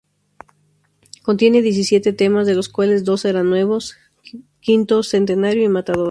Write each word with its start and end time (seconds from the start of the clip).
Contiene 1.21 1.61
diecisiete 1.61 2.11
temas, 2.11 2.47
de 2.47 2.55
los 2.55 2.69
cuales 2.69 3.03
dos 3.03 3.23
eran 3.23 3.51
nuevos: 3.51 3.97
"V 4.65 5.03
Centenario" 5.03 5.63
y 5.63 5.69
"Matador". 5.69 5.99